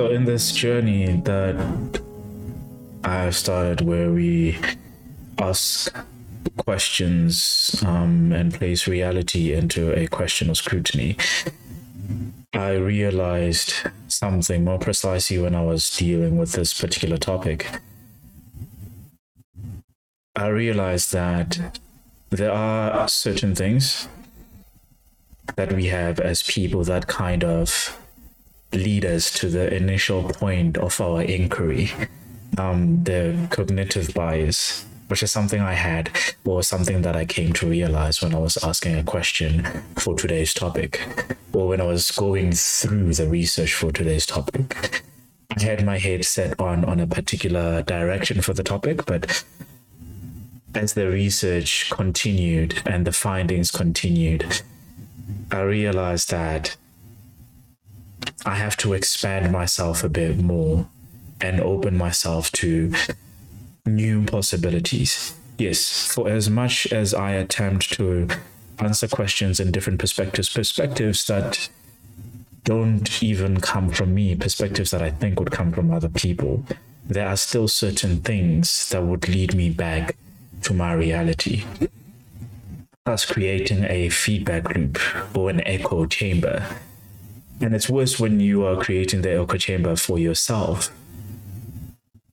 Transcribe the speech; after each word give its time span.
So, 0.00 0.08
in 0.08 0.24
this 0.24 0.52
journey 0.52 1.20
that 1.24 2.00
I 3.04 3.28
started, 3.28 3.82
where 3.82 4.10
we 4.10 4.56
ask 5.38 5.94
questions 6.56 7.84
um, 7.86 8.32
and 8.32 8.54
place 8.54 8.88
reality 8.88 9.52
into 9.52 9.92
a 9.92 10.06
question 10.06 10.48
of 10.48 10.56
scrutiny, 10.56 11.18
I 12.54 12.76
realized 12.76 13.74
something 14.08 14.64
more 14.64 14.78
precisely 14.78 15.36
when 15.38 15.54
I 15.54 15.64
was 15.64 15.94
dealing 15.94 16.38
with 16.38 16.52
this 16.52 16.72
particular 16.72 17.18
topic. 17.18 17.66
I 20.34 20.46
realized 20.46 21.12
that 21.12 21.78
there 22.30 22.52
are 22.52 23.06
certain 23.06 23.54
things 23.54 24.08
that 25.56 25.74
we 25.74 25.88
have 25.88 26.18
as 26.20 26.42
people 26.42 26.84
that 26.84 27.06
kind 27.06 27.44
of 27.44 27.99
lead 28.72 29.04
us 29.04 29.30
to 29.32 29.48
the 29.48 29.74
initial 29.74 30.24
point 30.24 30.78
of 30.78 31.00
our 31.00 31.22
inquiry, 31.22 31.90
um, 32.58 33.02
the 33.04 33.46
cognitive 33.50 34.14
bias, 34.14 34.84
which 35.08 35.22
is 35.22 35.30
something 35.30 35.60
I 35.60 35.74
had 35.74 36.10
or 36.44 36.62
something 36.62 37.02
that 37.02 37.16
I 37.16 37.24
came 37.24 37.52
to 37.54 37.66
realize 37.66 38.22
when 38.22 38.34
I 38.34 38.38
was 38.38 38.56
asking 38.62 38.96
a 38.96 39.02
question 39.02 39.64
for 39.96 40.14
today's 40.14 40.54
topic, 40.54 41.00
or 41.52 41.68
when 41.68 41.80
I 41.80 41.84
was 41.84 42.10
going 42.12 42.52
through 42.52 43.14
the 43.14 43.28
research 43.28 43.74
for 43.74 43.90
today's 43.90 44.26
topic. 44.26 45.02
I 45.56 45.62
had 45.62 45.84
my 45.84 45.98
head 45.98 46.24
set 46.24 46.58
on 46.60 46.84
on 46.84 47.00
a 47.00 47.08
particular 47.08 47.82
direction 47.82 48.40
for 48.40 48.54
the 48.54 48.62
topic, 48.62 49.04
but 49.04 49.44
as 50.76 50.94
the 50.94 51.08
research 51.08 51.90
continued 51.90 52.80
and 52.86 53.04
the 53.04 53.12
findings 53.12 53.72
continued, 53.72 54.62
I 55.50 55.62
realized 55.62 56.30
that 56.30 56.76
I 58.44 58.56
have 58.56 58.76
to 58.78 58.92
expand 58.92 59.52
myself 59.52 60.02
a 60.02 60.08
bit 60.08 60.38
more 60.38 60.86
and 61.40 61.60
open 61.60 61.96
myself 61.96 62.50
to 62.52 62.92
new 63.86 64.24
possibilities. 64.24 65.34
Yes, 65.58 66.06
for 66.06 66.28
as 66.28 66.48
much 66.48 66.90
as 66.92 67.12
I 67.12 67.32
attempt 67.32 67.92
to 67.94 68.28
answer 68.78 69.08
questions 69.08 69.60
in 69.60 69.72
different 69.72 69.98
perspectives, 69.98 70.48
perspectives 70.48 71.26
that 71.26 71.68
don't 72.64 73.22
even 73.22 73.60
come 73.60 73.90
from 73.90 74.14
me, 74.14 74.34
perspectives 74.34 74.90
that 74.90 75.02
I 75.02 75.10
think 75.10 75.38
would 75.38 75.50
come 75.50 75.72
from 75.72 75.90
other 75.90 76.08
people, 76.08 76.64
there 77.06 77.26
are 77.26 77.36
still 77.36 77.68
certain 77.68 78.20
things 78.20 78.88
that 78.90 79.02
would 79.02 79.28
lead 79.28 79.54
me 79.54 79.70
back 79.70 80.16
to 80.62 80.74
my 80.74 80.92
reality. 80.92 81.64
Thus, 83.04 83.24
creating 83.24 83.84
a 83.84 84.08
feedback 84.10 84.74
loop 84.74 84.98
or 85.36 85.50
an 85.50 85.66
echo 85.66 86.06
chamber. 86.06 86.64
And 87.60 87.74
it's 87.74 87.90
worse 87.90 88.18
when 88.18 88.40
you 88.40 88.64
are 88.64 88.76
creating 88.76 89.22
the 89.22 89.38
echo 89.38 89.58
chamber 89.58 89.94
for 89.94 90.18
yourself. 90.18 90.90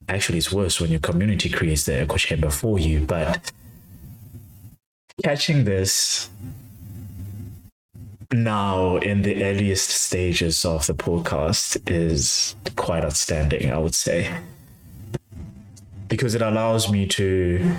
Actually, 0.08 0.38
it's 0.38 0.54
worse 0.54 0.80
when 0.80 0.90
your 0.90 1.02
community 1.02 1.50
creates 1.50 1.84
the 1.84 2.02
echo 2.02 2.16
chamber 2.16 2.50
for 2.50 2.80
you. 2.80 3.02
But 3.02 3.52
catching 5.24 5.66
this 5.66 6.30
now 8.32 8.98
in 8.98 9.22
the 9.22 9.44
earliest 9.44 9.90
stages 9.90 10.64
of 10.64 10.88
the 10.88 10.94
podcast 10.94 11.90
is 11.90 12.56
quite 12.76 13.04
outstanding, 13.04 13.72
I 13.72 13.78
would 13.78 13.96
say, 13.96 14.34
because 16.08 16.36
it 16.36 16.42
allows 16.42 16.90
me 16.90 17.06
to 17.08 17.76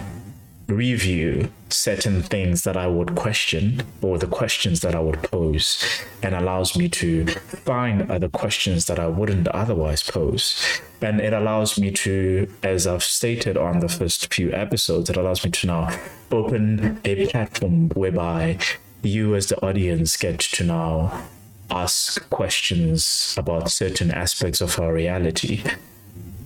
review 0.69 1.51
certain 1.71 2.23
things 2.23 2.63
that 2.63 2.77
I 2.77 2.87
would 2.87 3.17
question 3.17 3.83
or 4.03 4.19
the 4.19 4.27
questions 4.27 4.81
that 4.81 4.95
I 4.95 5.01
would 5.01 5.23
pose 5.23 5.83
and 6.23 6.35
allows 6.35 6.77
me 6.77 6.89
to 6.91 7.27
find 7.27 8.11
other 8.11 8.29
questions 8.29 8.87
that 8.87 8.99
I 8.99 9.07
wouldn't 9.07 9.49
otherwise 9.49 10.03
pose. 10.03 10.81
And 11.01 11.21
it 11.21 11.33
allows 11.33 11.79
me 11.79 11.91
to, 11.93 12.53
as 12.63 12.87
I've 12.87 13.03
stated 13.03 13.57
on 13.57 13.81
the 13.81 13.89
first 13.89 14.33
few 14.33 14.53
episodes, 14.53 15.09
it 15.09 15.17
allows 15.17 15.45
me 15.45 15.51
to 15.51 15.67
now 15.67 15.99
open 16.31 17.01
a 17.05 17.27
platform 17.29 17.89
whereby 17.91 18.59
you, 19.03 19.35
as 19.35 19.47
the 19.47 19.61
audience, 19.65 20.17
get 20.17 20.39
to 20.41 20.65
now 20.65 21.29
ask 21.71 22.29
questions 22.31 23.35
about 23.39 23.71
certain 23.71 24.11
aspects 24.11 24.61
of 24.61 24.79
our 24.79 24.93
reality 24.93 25.63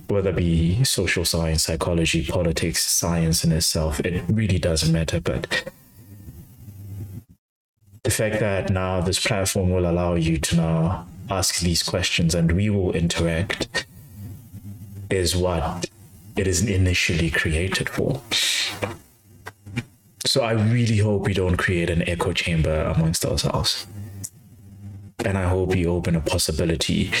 whether 0.07 0.29
it 0.29 0.35
be 0.35 0.83
social 0.83 1.25
science, 1.25 1.63
psychology, 1.63 2.25
politics, 2.25 2.83
science 2.85 3.43
in 3.43 3.51
itself, 3.51 3.99
it 4.01 4.23
really 4.27 4.59
doesn't 4.59 4.91
matter. 4.91 5.19
But 5.19 5.71
the 8.03 8.11
fact 8.11 8.39
that 8.39 8.69
now 8.69 9.01
this 9.01 9.25
platform 9.25 9.69
will 9.69 9.89
allow 9.89 10.15
you 10.15 10.37
to 10.37 10.55
now 10.55 11.07
ask 11.29 11.59
these 11.61 11.81
questions 11.81 12.35
and 12.35 12.51
we 12.51 12.69
will 12.69 12.91
interact 12.93 13.85
is 15.09 15.35
what 15.35 15.89
it 16.35 16.47
is 16.47 16.65
initially 16.65 17.29
created 17.29 17.89
for. 17.89 18.21
So 20.25 20.41
I 20.41 20.51
really 20.51 20.97
hope 20.97 21.25
we 21.25 21.33
don't 21.33 21.57
create 21.57 21.89
an 21.89 22.07
echo 22.07 22.33
chamber 22.33 22.81
amongst 22.95 23.25
ourselves. 23.25 23.85
And 25.23 25.37
I 25.37 25.43
hope 25.43 25.75
you 25.75 25.89
open 25.89 26.15
a 26.15 26.21
possibility 26.21 27.11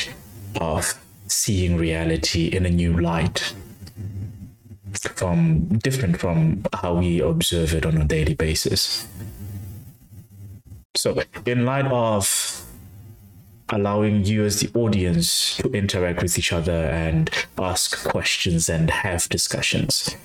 of 0.59 0.99
seeing 1.27 1.77
reality 1.77 2.47
in 2.47 2.65
a 2.65 2.69
new 2.69 2.99
light 2.99 3.53
from 5.15 5.79
different 5.79 6.19
from 6.19 6.63
how 6.73 6.95
we 6.95 7.19
observe 7.19 7.73
it 7.73 7.85
on 7.85 7.97
a 7.97 8.05
daily 8.05 8.33
basis. 8.33 9.07
So, 10.95 11.21
in 11.45 11.65
light 11.65 11.85
of 11.87 12.63
allowing 13.69 14.23
you 14.25 14.43
as 14.43 14.59
the 14.59 14.69
audience 14.79 15.57
to 15.57 15.71
interact 15.71 16.21
with 16.21 16.37
each 16.37 16.53
other 16.53 16.85
and 16.85 17.29
ask 17.57 18.07
questions 18.07 18.69
and 18.69 18.89
have 18.89 19.27
discussions, 19.29 20.15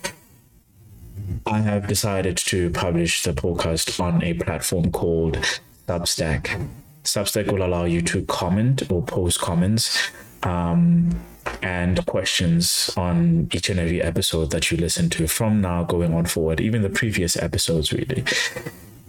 I 1.46 1.60
have 1.60 1.86
decided 1.86 2.36
to 2.38 2.70
publish 2.70 3.22
the 3.22 3.32
podcast 3.32 3.98
on 4.00 4.22
a 4.22 4.34
platform 4.34 4.92
called 4.92 5.38
Substack. 5.86 6.68
Substack 7.04 7.50
will 7.50 7.64
allow 7.64 7.84
you 7.84 8.02
to 8.02 8.22
comment 8.26 8.82
or 8.90 9.02
post 9.02 9.40
comments 9.40 10.10
um, 10.42 11.10
and 11.62 12.04
questions 12.06 12.90
on 12.96 13.48
each 13.52 13.70
and 13.70 13.80
every 13.80 14.02
episode 14.02 14.50
that 14.50 14.70
you 14.70 14.76
listen 14.76 15.10
to 15.10 15.26
from 15.26 15.60
now 15.60 15.84
going 15.84 16.14
on 16.14 16.26
forward, 16.26 16.60
even 16.60 16.82
the 16.82 16.90
previous 16.90 17.36
episodes, 17.36 17.92
really. 17.92 18.24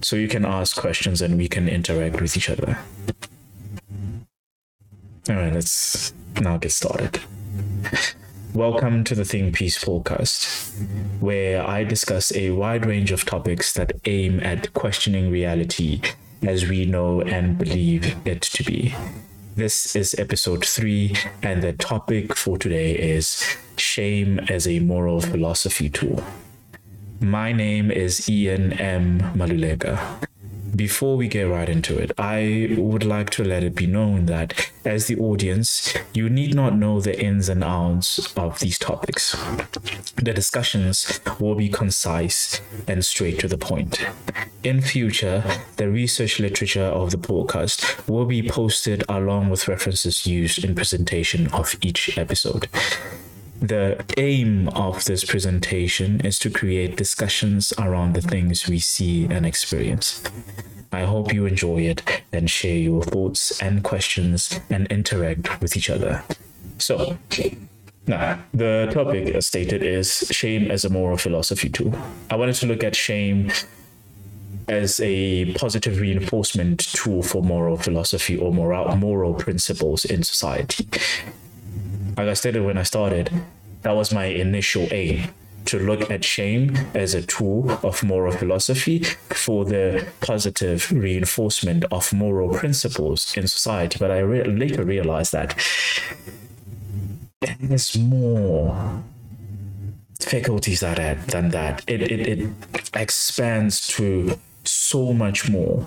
So 0.01 0.15
you 0.15 0.27
can 0.27 0.45
ask 0.45 0.77
questions 0.77 1.21
and 1.21 1.37
we 1.37 1.47
can 1.47 1.67
interact 1.67 2.21
with 2.21 2.37
each 2.37 2.49
other. 2.49 2.77
All 5.29 5.35
right, 5.35 5.53
let's 5.53 6.13
now 6.41 6.57
get 6.57 6.71
started. 6.71 7.19
Welcome 8.53 9.03
to 9.03 9.13
the 9.13 9.25
Think 9.25 9.55
Piece 9.55 9.83
podcast, 9.83 10.73
where 11.19 11.65
I 11.65 11.83
discuss 11.83 12.33
a 12.33 12.49
wide 12.51 12.85
range 12.85 13.11
of 13.11 13.25
topics 13.25 13.73
that 13.73 13.91
aim 14.05 14.39
at 14.39 14.73
questioning 14.73 15.29
reality 15.29 16.01
as 16.41 16.67
we 16.67 16.85
know 16.85 17.21
and 17.21 17.57
believe 17.57 18.15
it 18.25 18.41
to 18.41 18.63
be. 18.63 18.95
This 19.55 19.95
is 19.95 20.15
episode 20.17 20.65
three, 20.65 21.15
and 21.41 21.61
the 21.61 21.73
topic 21.73 22.35
for 22.35 22.57
today 22.57 22.95
is 22.95 23.43
shame 23.77 24.39
as 24.47 24.67
a 24.67 24.79
moral 24.79 25.21
philosophy 25.21 25.89
tool. 25.89 26.23
My 27.19 27.51
name 27.51 27.91
is 27.91 28.29
Ian 28.29 28.73
M. 28.73 29.19
Maluleka. 29.35 30.28
Before 30.75 31.17
we 31.17 31.27
get 31.27 31.43
right 31.43 31.69
into 31.69 31.97
it, 31.97 32.11
I 32.17 32.75
would 32.77 33.03
like 33.03 33.29
to 33.31 33.43
let 33.43 33.63
it 33.63 33.75
be 33.75 33.87
known 33.87 34.25
that 34.27 34.71
as 34.85 35.07
the 35.07 35.17
audience, 35.17 35.93
you 36.13 36.29
need 36.29 36.53
not 36.53 36.75
know 36.75 36.99
the 36.99 37.19
ins 37.19 37.49
and 37.49 37.63
outs 37.63 38.35
of 38.35 38.59
these 38.59 38.77
topics. 38.77 39.35
The 40.15 40.33
discussions 40.33 41.19
will 41.39 41.55
be 41.55 41.69
concise 41.69 42.61
and 42.87 43.03
straight 43.03 43.39
to 43.39 43.47
the 43.47 43.57
point. 43.57 44.05
In 44.63 44.81
future, 44.81 45.43
the 45.77 45.89
research 45.89 46.39
literature 46.39 46.83
of 46.83 47.11
the 47.11 47.17
podcast 47.17 48.07
will 48.07 48.25
be 48.25 48.47
posted 48.47 49.03
along 49.07 49.49
with 49.49 49.67
references 49.67 50.25
used 50.25 50.63
in 50.63 50.75
presentation 50.75 51.47
of 51.53 51.75
each 51.81 52.17
episode. 52.17 52.67
The 53.61 54.03
aim 54.15 54.69
of 54.69 55.03
this 55.03 55.25
presentation 55.25 56.21
is 56.21 56.39
to 56.39 56.49
create 56.49 56.95
discussions 56.95 57.73
around 57.77 58.13
the 58.13 58.21
things 58.21 58.69
we 58.69 58.79
see 58.79 59.25
and 59.25 59.45
experience. 59.45 60.23
I 60.93 61.01
hope 61.03 61.33
you 61.33 61.45
enjoy 61.45 61.81
it 61.81 62.23
and 62.31 62.49
share 62.49 62.77
your 62.77 63.03
thoughts 63.03 63.61
and 63.61 63.83
questions 63.83 64.59
and 64.69 64.87
interact 64.87 65.61
with 65.61 65.75
each 65.75 65.89
other. 65.89 66.23
So, 66.77 67.17
now, 68.07 68.39
the 68.53 68.89
topic, 68.93 69.35
as 69.35 69.47
stated, 69.47 69.83
is 69.83 70.29
shame 70.31 70.71
as 70.71 70.85
a 70.85 70.89
moral 70.89 71.17
philosophy 71.17 71.69
tool. 71.69 71.93
I 72.29 72.37
wanted 72.37 72.55
to 72.55 72.65
look 72.65 72.83
at 72.83 72.95
shame 72.95 73.51
as 74.69 75.01
a 75.01 75.53
positive 75.55 75.99
reinforcement 75.99 76.79
tool 76.93 77.23
for 77.23 77.43
moral 77.43 77.75
philosophy 77.75 78.37
or 78.37 78.53
moral 78.53 78.95
moral 78.95 79.33
principles 79.33 80.05
in 80.05 80.23
society 80.23 80.87
like 82.19 82.27
I 82.27 82.33
stated 82.33 82.63
when 82.65 82.77
I 82.77 82.83
started, 82.83 83.31
that 83.83 83.95
was 83.95 84.13
my 84.13 84.25
initial 84.25 84.87
aim 84.91 85.29
to 85.65 85.79
look 85.79 86.11
at 86.11 86.25
shame 86.25 86.75
as 86.93 87.13
a 87.13 87.21
tool 87.21 87.71
of 87.83 88.03
moral 88.03 88.33
philosophy 88.33 89.03
for 89.29 89.63
the 89.63 90.05
positive 90.19 90.91
reinforcement 90.91 91.85
of 91.91 92.11
moral 92.11 92.49
principles 92.49 93.37
in 93.37 93.47
society. 93.47 93.97
But 93.99 94.11
I 94.11 94.19
re- 94.19 94.43
later 94.43 94.83
realized 94.83 95.31
that 95.31 95.55
there's 97.61 97.97
more 97.97 99.01
faculties 100.19 100.81
that 100.81 100.97
that 100.97 101.25
than 101.27 101.49
that. 101.51 101.83
It, 101.87 102.01
it 102.01 102.19
it 102.27 102.49
expands 102.93 103.87
to 103.95 104.37
so 104.65 105.13
much 105.13 105.49
more. 105.49 105.85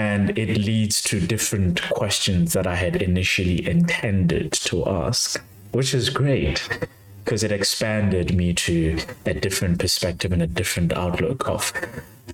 And 0.00 0.38
it 0.38 0.56
leads 0.56 1.02
to 1.02 1.20
different 1.20 1.82
questions 1.90 2.54
that 2.54 2.66
I 2.66 2.74
had 2.74 3.02
initially 3.02 3.68
intended 3.68 4.50
to 4.52 4.88
ask, 4.88 5.44
which 5.72 5.92
is 5.92 6.08
great 6.08 6.66
because 7.22 7.44
it 7.44 7.52
expanded 7.52 8.34
me 8.34 8.54
to 8.54 8.98
a 9.26 9.34
different 9.34 9.78
perspective 9.78 10.32
and 10.32 10.40
a 10.40 10.46
different 10.46 10.94
outlook 10.94 11.46
of 11.46 11.70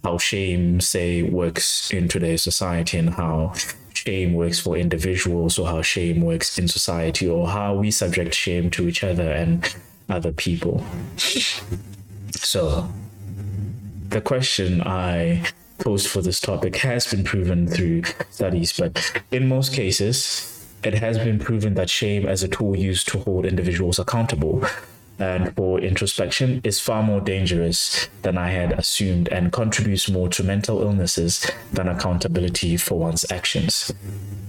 how 0.04 0.16
shame, 0.16 0.80
say, 0.80 1.24
works 1.24 1.90
in 1.90 2.06
today's 2.06 2.40
society 2.40 2.98
and 2.98 3.10
how 3.10 3.52
shame 3.94 4.34
works 4.34 4.60
for 4.60 4.76
individuals 4.76 5.58
or 5.58 5.66
how 5.66 5.82
shame 5.82 6.20
works 6.20 6.60
in 6.60 6.68
society 6.68 7.28
or 7.28 7.48
how 7.48 7.74
we 7.74 7.90
subject 7.90 8.32
shame 8.32 8.70
to 8.70 8.86
each 8.86 9.02
other 9.02 9.28
and 9.32 9.74
other 10.08 10.30
people. 10.30 10.86
So, 12.36 12.88
the 14.08 14.20
question 14.20 14.82
I 14.82 15.42
posed 15.78 16.08
for 16.08 16.22
this 16.22 16.40
topic 16.40 16.76
has 16.76 17.06
been 17.06 17.24
proven 17.24 17.66
through 17.66 18.02
studies, 18.30 18.72
but 18.72 19.22
in 19.30 19.48
most 19.48 19.72
cases, 19.72 20.66
it 20.82 20.94
has 20.94 21.18
been 21.18 21.38
proven 21.38 21.74
that 21.74 21.90
shame 21.90 22.26
as 22.26 22.42
a 22.42 22.48
tool 22.48 22.76
used 22.76 23.08
to 23.08 23.18
hold 23.18 23.44
individuals 23.44 23.98
accountable 23.98 24.64
and 25.18 25.54
for 25.56 25.80
introspection 25.80 26.60
is 26.62 26.78
far 26.78 27.02
more 27.02 27.20
dangerous 27.20 28.08
than 28.22 28.36
I 28.36 28.50
had 28.50 28.72
assumed 28.72 29.28
and 29.28 29.52
contributes 29.52 30.10
more 30.10 30.28
to 30.30 30.44
mental 30.44 30.82
illnesses 30.82 31.50
than 31.72 31.88
accountability 31.88 32.76
for 32.76 32.98
one's 32.98 33.24
actions. 33.32 33.92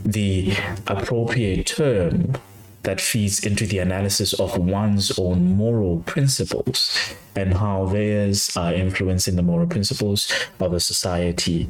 The 0.03 0.53
appropriate 0.87 1.67
term 1.67 2.35
that 2.83 3.01
feeds 3.01 3.45
into 3.45 3.65
the 3.65 3.79
analysis 3.79 4.33
of 4.33 4.57
one's 4.57 5.17
own 5.19 5.55
moral 5.55 5.99
principles 6.05 7.13
and 7.35 7.55
how 7.55 7.85
theirs 7.85 8.55
are 8.55 8.73
influencing 8.73 9.35
the 9.35 9.41
moral 9.41 9.67
principles 9.67 10.31
of 10.59 10.73
a 10.73 10.79
society 10.79 11.67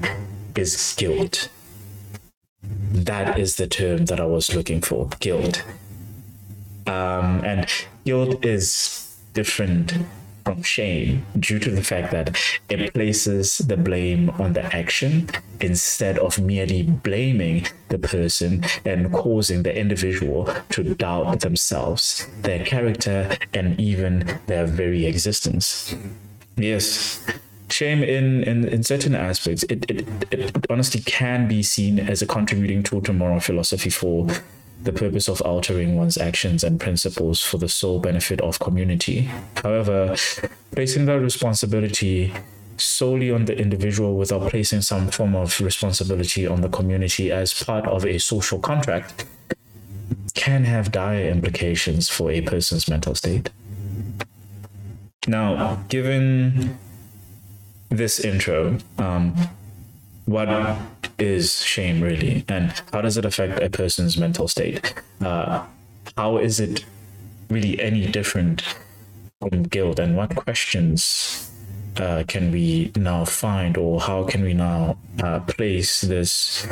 is 0.55 0.95
guilt. 0.97 1.49
That 2.91 3.39
is 3.39 3.55
the 3.55 3.67
term 3.67 4.05
that 4.05 4.19
I 4.19 4.25
was 4.25 4.53
looking 4.53 4.81
for 4.81 5.09
guilt. 5.19 5.63
Um, 6.85 7.43
and 7.43 7.67
guilt 8.05 8.45
is 8.45 9.17
different 9.33 9.93
from 10.47 10.63
shame 10.63 11.25
due 11.37 11.59
to 11.59 11.69
the 11.69 11.83
fact 11.83 12.09
that 12.11 12.39
it 12.69 12.93
places 12.93 13.57
the 13.57 13.75
blame 13.75 14.29
on 14.39 14.53
the 14.53 14.63
action 14.73 15.29
instead 15.59 16.17
of 16.19 16.39
merely 16.39 16.83
blaming 16.83 17.67
the 17.89 17.99
person 17.99 18.63
and 18.85 19.11
causing 19.11 19.63
the 19.63 19.77
individual 19.77 20.49
to 20.69 20.95
doubt 20.95 21.41
themselves, 21.41 22.27
their 22.43 22.63
character, 22.63 23.35
and 23.53 23.77
even 23.77 24.39
their 24.47 24.65
very 24.65 25.05
existence. 25.05 25.93
Yes. 26.55 27.25
Shame 27.69 28.01
in, 28.01 28.43
in, 28.43 28.65
in 28.69 28.83
certain 28.83 29.15
aspects, 29.15 29.63
it, 29.63 29.85
it, 29.91 30.07
it 30.31 30.65
honestly 30.69 31.01
can 31.01 31.49
be 31.49 31.61
seen 31.61 31.99
as 31.99 32.21
a 32.21 32.25
contributing 32.25 32.83
tool 32.83 33.01
to 33.01 33.11
moral 33.11 33.41
philosophy 33.41 33.89
for 33.89 34.27
the 34.83 34.93
purpose 34.93 35.27
of 35.27 35.41
altering 35.41 35.95
one's 35.95 36.17
actions 36.17 36.63
and 36.63 36.79
principles 36.79 37.41
for 37.41 37.57
the 37.57 37.67
sole 37.67 37.99
benefit 37.99 38.39
of 38.41 38.59
community. 38.59 39.29
However, 39.55 40.15
placing 40.71 41.05
that 41.05 41.19
responsibility 41.19 42.33
solely 42.77 43.31
on 43.31 43.45
the 43.45 43.57
individual 43.57 44.17
without 44.17 44.49
placing 44.49 44.81
some 44.81 45.09
form 45.09 45.35
of 45.35 45.59
responsibility 45.61 46.45
on 46.45 46.61
the 46.61 46.69
community 46.69 47.31
as 47.31 47.63
part 47.63 47.87
of 47.87 48.05
a 48.05 48.19
social 48.19 48.59
contract 48.59 49.25
can 50.35 50.63
have 50.63 50.91
dire 50.91 51.27
implications 51.27 52.07
for 52.07 52.31
a 52.31 52.41
person's 52.41 52.87
mental 52.87 53.15
state. 53.15 53.49
Now, 55.27 55.83
given 55.89 56.77
this 57.89 58.19
intro, 58.19 58.77
um, 58.97 59.35
what 60.25 60.47
is 61.19 61.63
shame 61.63 62.01
really? 62.01 62.45
And 62.47 62.71
how 62.91 63.01
does 63.01 63.17
it 63.17 63.25
affect 63.25 63.61
a 63.61 63.69
person's 63.69 64.17
mental 64.17 64.47
state? 64.47 64.93
Uh, 65.21 65.65
how 66.15 66.37
is 66.37 66.59
it 66.59 66.85
really 67.49 67.79
any 67.81 68.07
different 68.07 68.63
from 69.39 69.63
guilt? 69.63 69.99
And 69.99 70.15
what 70.15 70.35
questions 70.35 71.51
uh, 71.97 72.23
can 72.27 72.51
we 72.51 72.91
now 72.95 73.25
find 73.25 73.77
or 73.77 73.99
how 73.99 74.23
can 74.23 74.43
we 74.43 74.53
now 74.53 74.97
uh, 75.23 75.39
place 75.41 76.01
this 76.01 76.67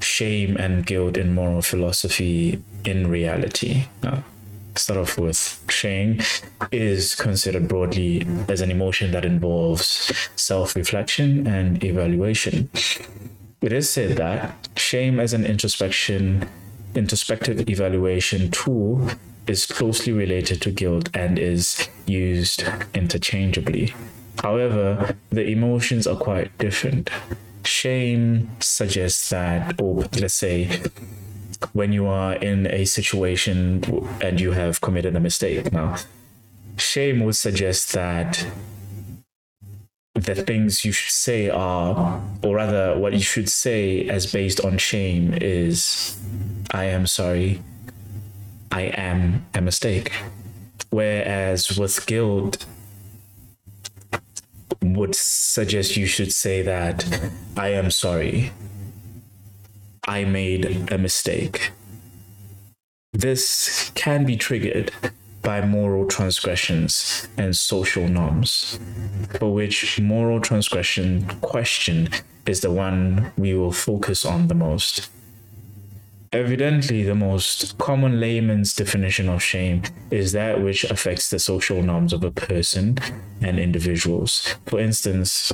shame 0.00 0.56
and 0.56 0.84
guilt 0.84 1.16
in 1.16 1.34
moral 1.34 1.62
philosophy 1.62 2.62
in 2.84 3.08
reality? 3.08 3.86
Uh, 4.02 4.20
start 4.74 4.98
off 4.98 5.18
with 5.18 5.64
shame 5.70 6.20
is 6.70 7.14
considered 7.14 7.66
broadly 7.66 8.26
as 8.48 8.60
an 8.60 8.70
emotion 8.70 9.10
that 9.12 9.24
involves 9.24 10.12
self-reflection 10.36 11.46
and 11.46 11.82
evaluation 11.82 12.68
it 13.60 13.72
is 13.72 13.88
said 13.88 14.16
that 14.16 14.68
shame 14.76 15.18
as 15.20 15.32
an 15.32 15.44
introspection 15.44 16.48
introspective 16.94 17.68
evaluation 17.68 18.50
tool 18.50 19.10
is 19.46 19.66
closely 19.66 20.12
related 20.12 20.60
to 20.62 20.70
guilt 20.70 21.08
and 21.14 21.38
is 21.38 21.88
used 22.06 22.64
interchangeably 22.94 23.94
however 24.42 25.14
the 25.30 25.46
emotions 25.46 26.06
are 26.06 26.16
quite 26.16 26.56
different 26.58 27.10
shame 27.64 28.50
suggests 28.60 29.30
that 29.30 29.80
or 29.80 30.04
let's 30.20 30.34
say 30.34 30.80
when 31.72 31.92
you 31.92 32.06
are 32.06 32.34
in 32.34 32.66
a 32.66 32.84
situation 32.84 33.82
and 34.20 34.40
you 34.40 34.52
have 34.52 34.80
committed 34.80 35.16
a 35.16 35.20
mistake. 35.20 35.72
Now, 35.72 35.96
shame 36.76 37.20
would 37.24 37.36
suggest 37.36 37.92
that 37.92 38.46
the 40.16 40.34
things 40.34 40.84
you 40.84 40.92
should 40.92 41.12
say 41.12 41.50
are, 41.50 42.22
or 42.42 42.56
rather, 42.56 42.98
what 42.98 43.12
you 43.12 43.20
should 43.20 43.48
say 43.48 44.08
as 44.08 44.32
based 44.32 44.64
on 44.64 44.78
shame 44.78 45.34
is, 45.40 46.18
I 46.72 46.84
am 46.84 47.06
sorry, 47.06 47.62
I 48.72 48.82
am 48.82 49.46
a 49.54 49.60
mistake. 49.60 50.12
Whereas 50.90 51.78
with 51.78 52.06
guilt, 52.06 52.66
would 54.82 55.14
suggest 55.14 55.96
you 55.96 56.06
should 56.06 56.32
say 56.32 56.62
that 56.62 57.04
I 57.56 57.68
am 57.68 57.90
sorry 57.90 58.52
I 60.08 60.24
made 60.24 60.90
a 60.92 60.98
mistake. 60.98 61.72
This 63.12 63.90
can 63.94 64.24
be 64.24 64.36
triggered 64.36 64.92
by 65.46 65.60
moral 65.60 66.04
transgressions 66.08 67.28
and 67.36 67.56
social 67.56 68.08
norms, 68.08 68.80
for 69.38 69.54
which 69.54 70.00
moral 70.00 70.40
transgression 70.40 71.24
question 71.40 72.08
is 72.46 72.62
the 72.62 72.70
one 72.72 73.30
we 73.38 73.54
will 73.54 73.70
focus 73.70 74.24
on 74.24 74.48
the 74.48 74.56
most. 74.56 75.08
Evidently, 76.32 77.04
the 77.04 77.14
most 77.14 77.78
common 77.78 78.18
layman's 78.18 78.74
definition 78.74 79.28
of 79.28 79.40
shame 79.40 79.82
is 80.10 80.32
that 80.32 80.60
which 80.60 80.82
affects 80.82 81.30
the 81.30 81.38
social 81.38 81.80
norms 81.80 82.12
of 82.12 82.24
a 82.24 82.32
person 82.32 82.98
and 83.40 83.60
individuals. 83.60 84.56
For 84.66 84.80
instance, 84.80 85.52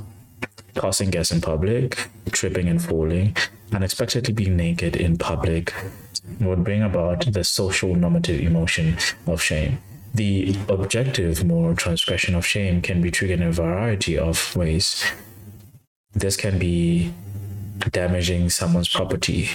passing 0.75 1.11
gas 1.11 1.31
in 1.31 1.43
public, 1.43 2.09
tripping 2.31 2.67
and 2.67 2.83
falling, 2.83 3.37
unexpectedly 3.75 4.33
being 4.33 4.57
naked 4.57 4.97
in 4.97 5.19
public 5.19 5.75
would 6.41 6.65
bring 6.65 6.83
about 6.83 7.33
the 7.33 7.45
social 7.45 7.95
normative 7.95 8.41
emotion 8.41 8.97
of 9.27 9.43
shame. 9.43 9.79
The 10.15 10.57
objective 10.69 11.45
moral 11.45 11.75
transgression 11.75 12.35
of 12.35 12.47
shame 12.47 12.83
can 12.83 13.01
be 13.01 13.11
triggered 13.11 13.41
in 13.41 13.49
a 13.49 13.53
variety 13.53 14.19
of 14.19 14.55
ways. 14.55 15.05
This 16.13 16.37
can 16.37 16.59
be 16.59 17.13
damaging 17.91 18.51
someone's 18.51 18.89
property 18.89 19.51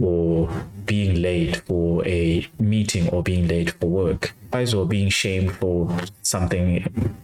or 0.00 0.48
being 0.84 1.22
late 1.22 1.56
for 1.58 2.06
a 2.06 2.46
meeting 2.58 3.08
or 3.10 3.22
being 3.22 3.46
late 3.46 3.70
for 3.70 3.86
work, 3.86 4.34
or 4.52 4.86
being 4.86 5.08
shamed 5.08 5.52
for 5.52 5.96
something 6.22 7.16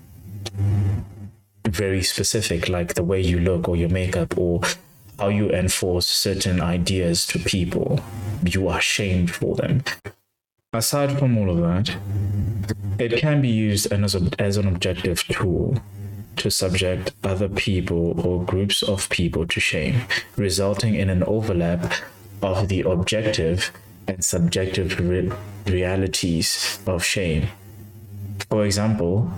very 1.67 2.03
specific, 2.03 2.69
like 2.69 2.95
the 2.95 3.03
way 3.03 3.21
you 3.21 3.41
look 3.41 3.69
or 3.69 3.77
your 3.77 3.89
makeup 3.89 4.39
or 4.39 4.61
how 5.19 5.29
you 5.29 5.51
enforce 5.51 6.07
certain 6.07 6.61
ideas 6.61 7.27
to 7.27 7.39
people, 7.41 8.01
you 8.45 8.69
are 8.69 8.81
shamed 8.81 9.31
for 9.31 9.55
them. 9.57 9.83
Aside 10.73 11.19
from 11.19 11.39
all 11.39 11.51
of 11.51 11.59
that, 11.59 11.97
it 12.99 13.19
can 13.19 13.41
be 13.41 13.49
used 13.49 13.91
as, 13.93 14.15
as 14.39 14.57
an 14.57 14.69
objective 14.69 15.23
tool 15.25 15.81
to 16.37 16.51
subject 16.51 17.13
other 17.25 17.49
people 17.49 18.21
or 18.21 18.45
groups 18.45 18.83
of 18.83 19.09
people 19.09 19.47
to 19.47 19.61
shame, 19.61 20.03
resulting 20.37 20.95
in 20.95 21.11
an 21.11 21.23
overlap 21.25 21.93
of 22.43 22.69
the 22.69 22.83
objective 22.83 23.71
and 24.07 24.25
subjective 24.25 24.99
re- 25.01 25.31
realities 25.67 26.79
of 26.87 27.05
shame. 27.05 27.49
For 28.49 28.65
example, 28.65 29.31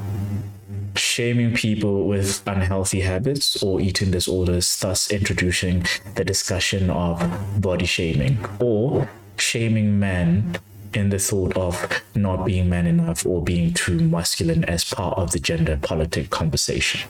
shaming 0.95 1.55
people 1.55 2.07
with 2.07 2.43
unhealthy 2.47 3.01
habits 3.01 3.63
or 3.63 3.81
eating 3.81 4.11
disorders, 4.11 4.77
thus 4.79 5.11
introducing 5.11 5.85
the 6.15 6.25
discussion 6.25 6.91
of 6.91 7.23
body 7.61 7.87
shaming, 7.87 8.39
or 8.61 9.09
shaming 9.37 9.99
men 9.99 10.59
in 10.95 11.11
the 11.11 11.19
thought 11.19 11.57
of 11.57 12.03
not 12.15 12.45
being 12.45 12.69
man 12.69 12.87
enough 12.87 13.25
or 13.25 13.43
being 13.43 13.73
too 13.73 13.99
masculine 13.99 14.65
as 14.65 14.85
part 14.85 15.17
of 15.17 15.31
the 15.33 15.39
gender 15.39 15.79
politic 15.81 16.31
conversation. 16.31 17.09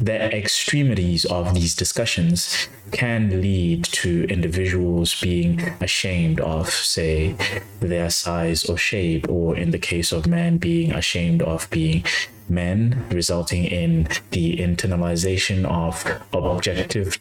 The 0.00 0.34
extremities 0.36 1.24
of 1.26 1.54
these 1.54 1.76
discussions 1.76 2.68
can 2.90 3.40
lead 3.40 3.84
to 3.84 4.24
individuals 4.24 5.18
being 5.20 5.60
ashamed 5.80 6.40
of, 6.40 6.70
say, 6.70 7.36
their 7.80 8.10
size 8.10 8.64
or 8.64 8.76
shape, 8.76 9.28
or 9.28 9.56
in 9.56 9.70
the 9.70 9.78
case 9.78 10.10
of 10.10 10.26
men, 10.26 10.58
being 10.58 10.92
ashamed 10.92 11.40
of 11.42 11.70
being 11.70 12.04
men, 12.48 13.04
resulting 13.10 13.64
in 13.64 14.08
the 14.30 14.56
internalization 14.56 15.64
of 15.64 16.04
objective 16.32 17.18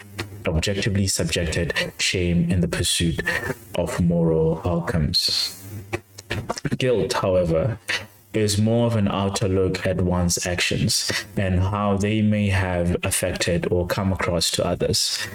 objectively 0.48 1.08
subjected 1.08 1.74
shame 2.00 2.50
in 2.50 2.62
the 2.62 2.68
pursuit 2.68 3.22
of 3.76 4.00
moral 4.02 4.62
outcomes. 4.66 5.64
Guilt, 6.78 7.14
however, 7.14 7.78
is 8.34 8.58
more 8.58 8.88
of 8.88 8.96
an 8.96 9.08
outer 9.08 9.48
look 9.48 9.86
at 9.86 10.02
one's 10.02 10.46
actions 10.46 11.12
and 11.36 11.60
how 11.60 11.98
they 11.98 12.22
may 12.22 12.48
have 12.48 12.96
affected 13.04 13.68
or 13.72 13.86
come 13.86 14.14
across 14.14 14.50
to 14.52 14.66
others. 14.66 15.28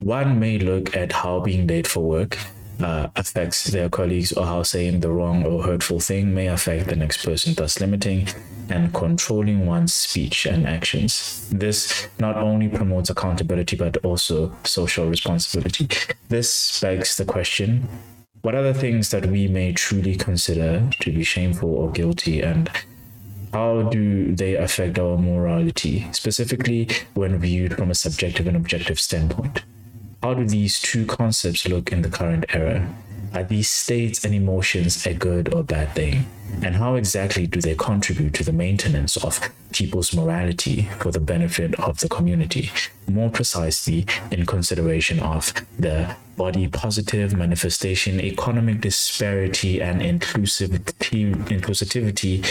One 0.00 0.38
may 0.38 0.58
look 0.58 0.94
at 0.94 1.12
how 1.12 1.40
being 1.40 1.66
late 1.66 1.86
for 1.86 2.00
work 2.00 2.38
uh, 2.80 3.08
affects 3.16 3.64
their 3.64 3.88
colleagues 3.88 4.32
or 4.32 4.46
how 4.46 4.62
saying 4.62 5.00
the 5.00 5.10
wrong 5.10 5.44
or 5.44 5.62
hurtful 5.62 6.00
thing 6.00 6.34
may 6.34 6.48
affect 6.48 6.88
the 6.88 6.96
next 6.96 7.24
person, 7.24 7.54
thus 7.54 7.80
limiting 7.80 8.28
and 8.68 8.92
controlling 8.92 9.66
one's 9.66 9.94
speech 9.94 10.46
and 10.46 10.66
actions. 10.66 11.48
This 11.50 12.08
not 12.18 12.36
only 12.36 12.68
promotes 12.68 13.10
accountability 13.10 13.76
but 13.76 13.96
also 14.04 14.54
social 14.64 15.08
responsibility. 15.08 15.88
This 16.28 16.80
begs 16.80 17.16
the 17.16 17.24
question 17.24 17.88
what 18.42 18.54
are 18.54 18.62
the 18.62 18.74
things 18.74 19.10
that 19.10 19.26
we 19.26 19.48
may 19.48 19.72
truly 19.72 20.14
consider 20.14 20.88
to 21.00 21.12
be 21.12 21.24
shameful 21.24 21.68
or 21.68 21.90
guilty 21.90 22.42
and 22.42 22.70
how 23.52 23.82
do 23.82 24.36
they 24.36 24.54
affect 24.54 25.00
our 25.00 25.18
morality, 25.18 26.06
specifically 26.12 26.88
when 27.14 27.38
viewed 27.38 27.74
from 27.74 27.90
a 27.90 27.94
subjective 27.94 28.46
and 28.46 28.56
objective 28.56 29.00
standpoint? 29.00 29.64
How 30.26 30.34
do 30.34 30.44
these 30.44 30.80
two 30.80 31.06
concepts 31.06 31.68
look 31.68 31.92
in 31.92 32.02
the 32.02 32.08
current 32.08 32.46
era? 32.48 32.92
Are 33.32 33.44
these 33.44 33.68
states 33.68 34.24
and 34.24 34.34
emotions 34.34 35.06
a 35.06 35.14
good 35.14 35.54
or 35.54 35.62
bad 35.62 35.94
thing? 35.94 36.26
And 36.62 36.74
how 36.74 36.96
exactly 36.96 37.46
do 37.46 37.60
they 37.60 37.76
contribute 37.76 38.34
to 38.34 38.42
the 38.42 38.50
maintenance 38.50 39.16
of 39.16 39.38
people's 39.70 40.12
morality 40.12 40.88
for 40.98 41.12
the 41.12 41.20
benefit 41.20 41.78
of 41.78 42.00
the 42.00 42.08
community? 42.08 42.72
More 43.06 43.30
precisely, 43.30 44.04
in 44.32 44.46
consideration 44.46 45.20
of 45.20 45.54
the 45.78 46.16
body 46.36 46.66
positive 46.66 47.32
manifestation, 47.32 48.20
economic 48.20 48.80
disparity, 48.80 49.80
and 49.80 50.00
inclusivity, 50.00 51.36
inclusivity 51.56 52.42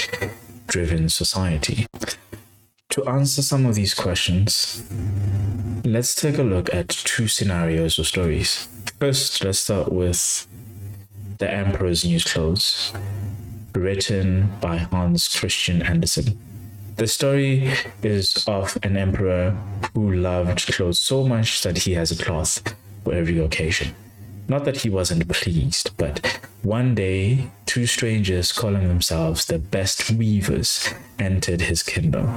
driven 0.67 1.10
society. 1.10 1.88
To 2.91 3.03
answer 3.03 3.41
some 3.41 3.65
of 3.65 3.75
these 3.75 3.94
questions, 3.94 4.82
let's 5.86 6.15
take 6.15 6.39
a 6.39 6.44
look 6.44 6.74
at 6.74 6.89
two 6.89 7.27
scenarios 7.27 8.00
or 8.00 8.04
stories. 8.04 8.68
First, 9.00 9.44
let's 9.44 9.60
start 9.60 9.92
with 9.92 10.48
The 11.38 11.51
Emperor's 11.51 12.04
New 12.04 12.20
Clothes, 12.20 12.92
written 13.74 14.51
by 14.60 14.77
Hans 14.77 15.27
Christian 15.39 15.84
Andersen. 15.84 16.39
The 16.96 17.08
story 17.08 17.72
is 18.01 18.44
of 18.48 18.77
an 18.82 18.98
emperor 18.98 19.51
who 19.94 20.13
loved 20.13 20.65
clothes 20.74 21.00
so 21.00 21.24
much 21.24 21.62
that 21.62 21.80
he 21.80 21.94
has 21.94 22.12
a 22.12 22.24
cloth 22.24 22.63
for 23.04 23.13
every 23.13 23.38
occasion. 23.38 23.94
Not 24.48 24.65
that 24.65 24.77
he 24.77 24.89
wasn't 24.89 25.27
pleased, 25.27 25.96
but 25.98 26.39
one 26.63 26.96
day, 26.96 27.51
two 27.65 27.86
strangers 27.86 28.51
calling 28.51 28.88
themselves 28.88 29.46
the 29.46 29.60
best 29.60 30.10
weavers 30.12 30.89
entered 31.20 31.62
his 31.62 31.84
kingdom 31.84 32.27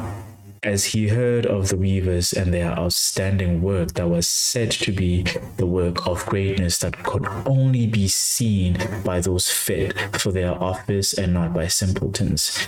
as 0.62 0.87
he 0.87 1.09
heard 1.09 1.47
of 1.47 1.69
the 1.69 1.77
weavers 1.77 2.33
and 2.33 2.53
their 2.53 2.71
outstanding 2.73 3.62
work 3.62 3.95
that 3.95 4.09
was 4.09 4.27
said 4.27 4.71
to 4.71 4.93
be 4.93 5.25
the 5.57 5.67
work 5.67 6.07
of 6.07 6.25
greatness 6.27 6.79
that 6.79 7.03
could 7.05 7.27
only 7.47 7.87
be 7.87 8.09
seen 8.09 8.77
by 9.05 9.21
those 9.21 9.50
fit 9.50 9.99
for 10.17 10.33
their 10.33 10.53
office 10.62 11.12
and 11.15 11.35
not 11.35 11.55
by 11.55 11.67
simpletons. 11.69 12.67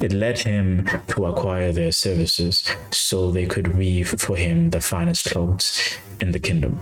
It 0.00 0.12
led 0.12 0.38
him 0.38 0.88
to 1.08 1.26
acquire 1.26 1.72
their 1.72 1.92
services 1.92 2.64
so 2.90 3.30
they 3.30 3.46
could 3.46 3.76
weave 3.76 4.08
for 4.18 4.36
him 4.36 4.70
the 4.70 4.80
finest 4.80 5.26
clothes 5.26 5.98
in 6.20 6.32
the 6.32 6.38
kingdom. 6.38 6.78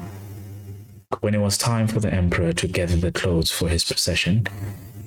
When 1.21 1.35
it 1.35 1.41
was 1.41 1.59
time 1.59 1.89
for 1.89 1.99
the 1.99 2.13
emperor 2.13 2.53
to 2.53 2.69
gather 2.69 2.97
the 2.97 3.11
clothes 3.11 3.51
for 3.51 3.69
his 3.69 3.85
procession, 3.85 4.47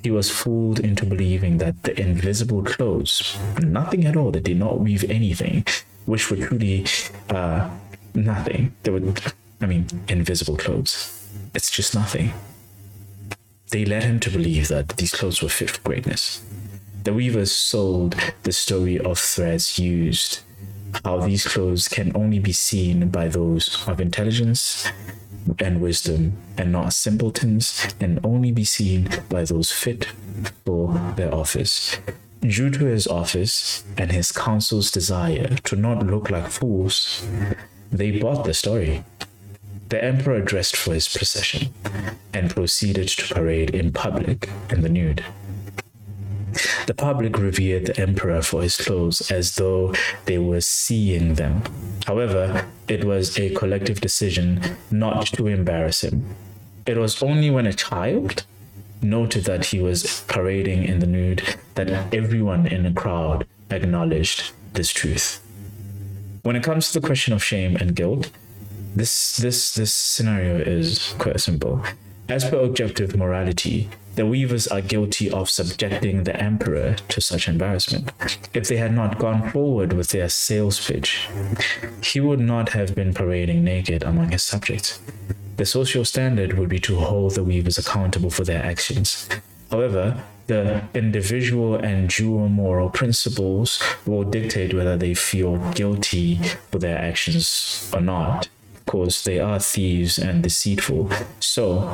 he 0.02 0.10
was 0.10 0.30
fooled 0.30 0.80
into 0.80 1.06
believing 1.06 1.58
that 1.58 1.82
the 1.84 1.98
invisible 2.00 2.62
clothes, 2.62 3.38
nothing 3.60 4.04
at 4.04 4.16
all, 4.16 4.32
they 4.32 4.40
did 4.40 4.58
not 4.58 4.80
weave 4.80 5.08
anything, 5.08 5.64
which 6.06 6.30
were 6.30 6.36
truly 6.36 6.84
uh, 7.30 7.70
nothing. 8.14 8.74
They 8.82 8.90
were, 8.90 9.14
I 9.60 9.66
mean, 9.66 9.86
invisible 10.08 10.56
clothes. 10.56 11.28
It's 11.54 11.70
just 11.70 11.94
nothing. 11.94 12.32
They 13.70 13.84
led 13.84 14.02
him 14.02 14.20
to 14.20 14.30
believe 14.30 14.68
that 14.68 14.88
these 14.96 15.12
clothes 15.12 15.40
were 15.40 15.48
fit 15.48 15.70
for 15.70 15.80
greatness. 15.82 16.42
The 17.04 17.14
weavers 17.14 17.52
sold 17.52 18.16
the 18.42 18.52
story 18.52 18.98
of 18.98 19.18
threads 19.18 19.78
used, 19.78 20.40
how 21.04 21.20
these 21.20 21.46
clothes 21.46 21.88
can 21.88 22.12
only 22.14 22.38
be 22.38 22.52
seen 22.52 23.08
by 23.08 23.28
those 23.28 23.86
of 23.88 24.00
intelligence 24.00 24.86
and 25.58 25.80
wisdom, 25.80 26.36
and 26.56 26.72
not 26.72 26.92
simpletons, 26.92 27.86
and 28.00 28.20
only 28.24 28.52
be 28.52 28.64
seen 28.64 29.08
by 29.28 29.44
those 29.44 29.70
fit 29.70 30.08
for 30.64 31.14
their 31.16 31.34
office. 31.34 31.96
Due 32.40 32.70
to 32.70 32.86
his 32.86 33.06
office 33.06 33.84
and 33.96 34.10
his 34.10 34.32
council's 34.32 34.90
desire 34.90 35.56
to 35.64 35.76
not 35.76 36.06
look 36.06 36.30
like 36.30 36.48
fools, 36.48 37.24
they 37.92 38.18
bought 38.18 38.44
the 38.44 38.54
story. 38.54 39.04
The 39.90 40.02
emperor 40.02 40.40
dressed 40.40 40.74
for 40.74 40.94
his 40.94 41.06
procession 41.06 41.72
and 42.32 42.50
proceeded 42.50 43.08
to 43.08 43.34
parade 43.34 43.70
in 43.70 43.92
public 43.92 44.48
in 44.70 44.80
the 44.80 44.88
nude. 44.88 45.22
The 46.86 46.94
public 46.94 47.38
revered 47.38 47.86
the 47.86 48.00
emperor 48.00 48.42
for 48.42 48.62
his 48.62 48.76
clothes 48.76 49.30
as 49.30 49.54
though 49.56 49.94
they 50.24 50.38
were 50.38 50.60
seeing 50.60 51.34
them. 51.34 51.62
However, 52.06 52.66
it 52.88 53.04
was 53.04 53.38
a 53.38 53.54
collective 53.54 54.00
decision 54.00 54.60
not 54.90 55.26
to 55.34 55.46
embarrass 55.46 56.02
him. 56.02 56.34
It 56.86 56.96
was 56.96 57.22
only 57.22 57.50
when 57.50 57.66
a 57.66 57.72
child 57.72 58.44
noted 59.00 59.44
that 59.44 59.66
he 59.66 59.80
was 59.80 60.24
parading 60.28 60.84
in 60.84 60.98
the 60.98 61.06
nude 61.06 61.42
that 61.74 62.14
everyone 62.14 62.66
in 62.66 62.82
the 62.82 62.92
crowd 62.92 63.46
acknowledged 63.70 64.52
this 64.72 64.90
truth. 64.90 65.40
When 66.42 66.56
it 66.56 66.64
comes 66.64 66.90
to 66.90 67.00
the 67.00 67.06
question 67.06 67.32
of 67.32 67.44
shame 67.44 67.76
and 67.76 67.94
guilt, 67.94 68.30
this 68.94 69.36
this 69.36 69.74
this 69.74 69.92
scenario 69.92 70.56
is 70.56 71.14
quite 71.18 71.40
simple. 71.40 71.82
As 72.28 72.44
per 72.44 72.58
objective 72.58 73.16
morality, 73.16 73.88
the 74.14 74.26
weavers 74.26 74.66
are 74.66 74.80
guilty 74.80 75.30
of 75.30 75.48
subjecting 75.48 76.24
the 76.24 76.36
emperor 76.36 76.96
to 77.08 77.20
such 77.20 77.48
embarrassment. 77.48 78.12
If 78.52 78.68
they 78.68 78.76
had 78.76 78.94
not 78.94 79.18
gone 79.18 79.50
forward 79.50 79.92
with 79.92 80.10
their 80.10 80.28
sales 80.28 80.84
pitch, 80.84 81.28
he 82.02 82.20
would 82.20 82.40
not 82.40 82.70
have 82.70 82.94
been 82.94 83.14
parading 83.14 83.64
naked 83.64 84.02
among 84.02 84.32
his 84.32 84.42
subjects. 84.42 85.00
The 85.56 85.64
social 85.64 86.04
standard 86.04 86.58
would 86.58 86.68
be 86.68 86.80
to 86.80 86.96
hold 86.96 87.34
the 87.34 87.44
weavers 87.44 87.78
accountable 87.78 88.30
for 88.30 88.44
their 88.44 88.62
actions. 88.62 89.28
However, 89.70 90.22
the 90.46 90.82
individual 90.92 91.76
and 91.76 92.08
dual 92.08 92.48
moral 92.48 92.90
principles 92.90 93.82
will 94.04 94.24
dictate 94.24 94.74
whether 94.74 94.96
they 94.96 95.14
feel 95.14 95.56
guilty 95.72 96.36
for 96.70 96.78
their 96.78 96.98
actions 96.98 97.90
or 97.94 98.00
not. 98.00 98.48
Of 98.76 98.86
course, 98.86 99.22
they 99.24 99.38
are 99.38 99.60
thieves 99.60 100.18
and 100.18 100.42
deceitful. 100.42 101.10
So, 101.40 101.88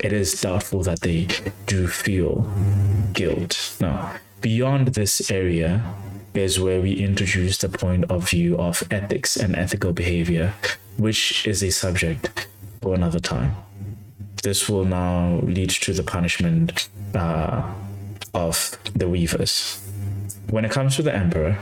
it 0.00 0.12
is 0.12 0.40
doubtful 0.40 0.82
that 0.82 1.00
they 1.00 1.28
do 1.66 1.86
feel 1.86 2.50
guilt. 3.12 3.76
Now, 3.80 4.16
beyond 4.40 4.88
this 4.88 5.30
area 5.30 5.94
is 6.34 6.58
where 6.60 6.80
we 6.80 6.92
introduce 6.92 7.58
the 7.58 7.68
point 7.68 8.10
of 8.10 8.28
view 8.28 8.58
of 8.58 8.82
ethics 8.90 9.36
and 9.36 9.54
ethical 9.56 9.92
behavior, 9.92 10.52
which 10.96 11.46
is 11.46 11.62
a 11.62 11.70
subject 11.70 12.48
for 12.82 12.94
another 12.94 13.20
time. 13.20 13.56
This 14.42 14.68
will 14.68 14.84
now 14.84 15.40
lead 15.42 15.70
to 15.70 15.92
the 15.92 16.02
punishment 16.02 16.88
uh, 17.14 17.62
of 18.34 18.76
the 18.94 19.08
weavers. 19.08 19.80
When 20.50 20.64
it 20.64 20.70
comes 20.70 20.96
to 20.96 21.02
the 21.02 21.14
emperor, 21.14 21.58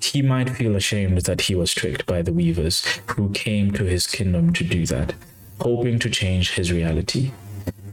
he 0.00 0.22
might 0.22 0.50
feel 0.50 0.76
ashamed 0.76 1.22
that 1.22 1.42
he 1.42 1.54
was 1.54 1.72
tricked 1.72 2.06
by 2.06 2.22
the 2.22 2.32
weavers 2.32 2.84
who 3.08 3.30
came 3.30 3.72
to 3.72 3.84
his 3.84 4.06
kingdom 4.06 4.52
to 4.52 4.62
do 4.62 4.86
that 4.86 5.14
hoping 5.60 5.98
to 5.98 6.10
change 6.10 6.52
his 6.52 6.72
reality. 6.72 7.32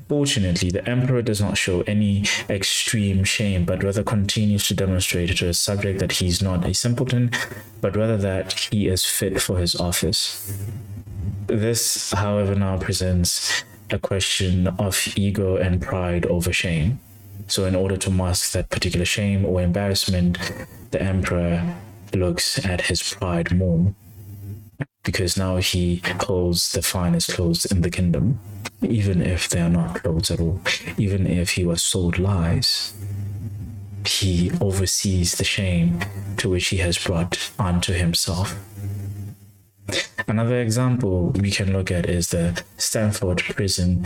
Fortunately, 0.07 0.69
the 0.69 0.87
Emperor 0.89 1.21
does 1.21 1.39
not 1.39 1.57
show 1.57 1.81
any 1.87 2.25
extreme 2.49 3.23
shame, 3.23 3.63
but 3.63 3.81
rather 3.81 4.03
continues 4.03 4.67
to 4.67 4.73
demonstrate 4.73 5.37
to 5.37 5.45
his 5.45 5.57
subject 5.57 5.99
that 5.99 6.11
he 6.11 6.27
is 6.27 6.41
not 6.41 6.65
a 6.65 6.73
simpleton, 6.73 7.31
but 7.79 7.95
rather 7.95 8.17
that 8.17 8.51
he 8.71 8.87
is 8.87 9.05
fit 9.05 9.41
for 9.41 9.57
his 9.57 9.73
office. 9.73 10.59
This, 11.47 12.11
however, 12.11 12.55
now 12.55 12.77
presents 12.77 13.63
a 13.89 13.99
question 13.99 14.67
of 14.67 15.01
ego 15.15 15.55
and 15.55 15.81
pride 15.81 16.25
over 16.25 16.51
shame. 16.51 16.99
So, 17.47 17.65
in 17.65 17.75
order 17.75 17.95
to 17.97 18.09
mask 18.11 18.51
that 18.51 18.69
particular 18.69 19.05
shame 19.05 19.45
or 19.45 19.61
embarrassment, 19.61 20.37
the 20.91 21.01
emperor 21.01 21.75
looks 22.13 22.65
at 22.65 22.81
his 22.81 23.01
pride 23.01 23.55
more 23.55 23.93
because 25.03 25.38
now 25.38 25.58
he 25.58 26.01
holds 26.22 26.74
the 26.74 26.81
finest 26.81 27.34
clothes 27.34 27.65
in 27.65 27.81
the 27.81 27.89
kingdom, 27.89 28.39
even 28.81 29.22
if 29.22 29.50
they 29.50 29.60
are 29.60 29.70
not 29.70 30.01
clothes 30.01 30.31
at 30.31 30.39
all, 30.39 30.62
even 30.98 31.25
if 31.27 31.51
he 31.51 31.65
was 31.65 31.81
sold 31.81 32.20
lies. 32.20 32.93
He 34.05 34.51
oversees 34.60 35.36
the 35.36 35.43
shame 35.43 36.00
to 36.38 36.50
which 36.50 36.67
he 36.67 36.77
has 36.77 36.98
brought 36.98 37.51
onto 37.60 37.93
himself. 37.93 38.55
Another 40.27 40.60
example 40.62 41.29
we 41.31 41.51
can 41.51 41.74
look 41.74 41.91
at 41.91 42.08
is 42.08 42.29
the 42.29 42.63
Stanford 42.77 43.39
prison 43.39 44.05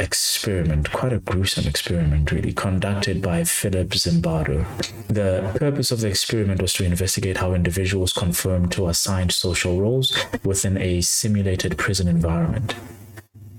experiment, 0.00 0.90
quite 0.92 1.12
a 1.12 1.18
gruesome 1.18 1.66
experiment, 1.66 2.32
really, 2.32 2.52
conducted 2.52 3.22
by 3.22 3.44
Philip 3.44 3.90
Zimbardo. 3.90 4.66
The 5.08 5.52
purpose 5.58 5.90
of 5.90 6.00
the 6.00 6.08
experiment 6.08 6.62
was 6.62 6.72
to 6.74 6.84
investigate 6.84 7.36
how 7.36 7.52
individuals 7.52 8.12
conform 8.12 8.68
to 8.70 8.88
assigned 8.88 9.32
social 9.32 9.80
roles 9.80 10.16
within 10.42 10.78
a 10.78 11.02
simulated 11.02 11.76
prison 11.76 12.08
environment. 12.08 12.74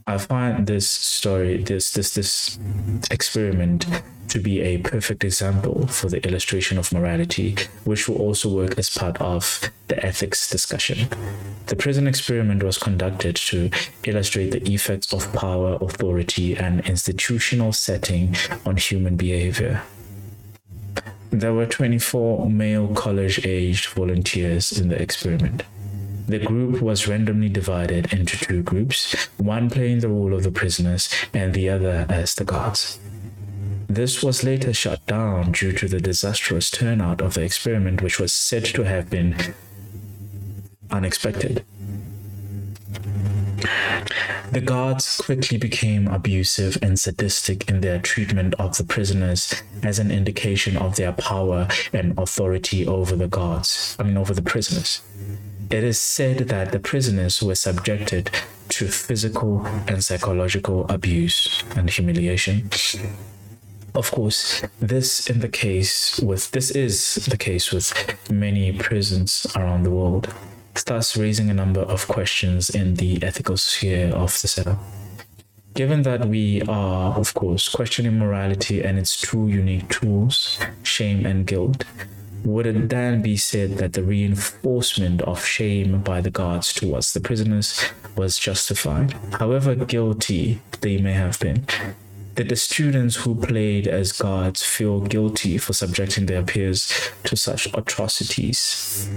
I 0.08 0.18
find 0.18 0.68
this 0.68 0.88
story, 0.88 1.64
this 1.64 1.92
this 1.92 2.14
this 2.16 2.60
experiment 3.10 3.86
to 4.30 4.40
be 4.40 4.62
a 4.62 4.78
perfect 4.78 5.24
example 5.24 5.88
for 5.88 6.08
the 6.10 6.26
illustration 6.26 6.78
of 6.78 6.94
morality, 6.94 7.58
which 7.84 8.08
will 8.08 8.16
also 8.16 8.50
work 8.50 8.78
as 8.80 8.90
part 8.90 9.20
of 9.20 9.70
the 9.90 10.06
ethics 10.06 10.50
discussion. 10.50 11.10
The 11.68 11.76
prison 11.76 12.08
experiment 12.08 12.64
was 12.64 12.78
conducted 12.78 13.36
to 13.36 13.70
illustrate 14.06 14.52
the 14.52 14.74
effects 14.74 15.14
of 15.14 15.32
power, 15.34 15.78
authority, 15.82 16.56
and 16.56 16.80
institutional 16.88 17.74
setting 17.74 18.36
on 18.66 18.78
human 18.78 19.18
behavior. 19.18 19.84
There 21.32 21.54
were 21.54 21.66
24 21.66 22.50
male 22.50 22.88
college 22.96 23.46
aged 23.46 23.88
volunteers 23.88 24.72
in 24.72 24.88
the 24.90 25.02
experiment. 25.02 25.64
The 26.28 26.40
group 26.40 26.82
was 26.82 27.08
randomly 27.08 27.50
divided 27.50 28.14
into 28.14 28.38
two 28.38 28.64
groups, 28.64 29.14
one 29.38 29.70
playing 29.70 30.00
the 30.00 30.10
role 30.10 30.34
of 30.34 30.44
the 30.44 30.52
prisoners 30.52 31.10
and 31.34 31.54
the 31.54 31.70
other 31.70 32.06
as 32.10 32.36
the 32.36 32.46
guards. 32.46 33.00
This 33.88 34.24
was 34.24 34.44
later 34.44 34.74
shut 34.74 35.06
down 35.06 35.52
due 35.52 35.74
to 35.74 35.88
the 35.88 36.00
disastrous 36.00 36.72
turnout 36.72 37.20
of 37.20 37.34
the 37.34 37.42
experiment, 37.42 38.02
which 38.02 38.20
was 38.20 38.34
said 38.34 38.64
to 38.66 38.84
have 38.84 39.10
been 39.10 39.36
unexpected. 40.90 41.66
The 44.52 44.62
guards 44.62 45.18
quickly 45.18 45.58
became 45.58 46.08
abusive 46.08 46.78
and 46.82 47.00
sadistic 47.00 47.70
in 47.70 47.82
their 47.82 48.00
treatment 48.00 48.54
of 48.56 48.78
the 48.78 48.84
prisoners 48.84 49.54
as 49.84 50.00
an 50.00 50.12
indication 50.12 50.78
of 50.78 50.96
their 50.96 51.14
power 51.14 51.68
and 51.94 52.18
authority 52.18 52.86
over 52.86 53.16
the 53.16 53.28
guards, 53.28 53.96
I 54.00 54.04
mean, 54.04 54.18
over 54.18 54.34
the 54.34 54.42
prisoners. 54.42 55.02
It 55.72 55.86
is 55.86 55.98
said 55.98 56.50
that 56.50 56.74
the 56.74 56.80
prisoners 56.80 57.42
were 57.42 57.56
subjected 57.56 58.30
to 58.70 58.90
physical 58.90 59.66
and 59.88 60.04
psychological 60.04 60.86
abuse 60.90 61.64
and 61.78 61.90
humiliation. 61.90 62.70
Of 63.96 64.12
course, 64.12 64.64
this 64.82 65.30
in 65.30 65.40
the 65.40 65.48
case 65.48 66.20
with 66.20 66.52
this 66.52 66.72
is 66.72 67.16
the 67.26 67.38
case 67.38 67.72
with 67.72 67.94
many 68.30 68.74
prisons 68.74 69.48
around 69.56 69.84
the 69.84 69.92
world, 69.92 70.34
thus 70.86 71.16
raising 71.16 71.50
a 71.50 71.54
number 71.54 71.82
of 71.82 72.06
questions 72.06 72.70
in 72.70 72.96
the 72.96 73.24
ethical 73.24 73.56
sphere 73.56 74.10
of 74.10 74.42
the 74.42 74.50
setup. 74.50 74.80
Given 75.74 76.02
that 76.02 76.26
we 76.28 76.62
are, 76.64 77.14
of 77.18 77.34
course, 77.34 77.70
questioning 77.70 78.20
morality 78.20 78.84
and 78.84 79.00
its 79.00 79.20
two 79.22 79.48
unique 79.48 79.88
tools, 79.88 80.60
shame 80.84 81.26
and 81.26 81.48
guilt, 81.48 81.86
would 82.44 82.66
it 82.66 82.90
then 82.90 83.22
be 83.22 83.38
said 83.38 83.78
that 83.78 83.94
the 83.94 84.04
reinforcement 84.04 85.22
of 85.22 85.46
shame 85.46 86.02
by 86.02 86.22
the 86.22 86.32
guards 86.32 86.74
towards 86.74 87.14
the 87.14 87.20
prisoners 87.20 87.86
was 88.16 88.40
justified, 88.40 89.14
however 89.34 89.76
guilty 89.76 90.62
they 90.82 90.98
may 90.98 91.14
have 91.14 91.40
been? 91.40 91.66
Did 92.36 92.50
the 92.50 92.56
students 92.56 93.18
who 93.18 93.36
played 93.36 93.88
as 93.88 94.14
guards 94.14 94.64
feel 94.64 95.02
guilty 95.02 95.58
for 95.58 95.74
subjecting 95.74 96.26
their 96.26 96.44
peers 96.44 97.12
to 97.26 97.36
such 97.36 97.68
atrocities? 97.74 99.10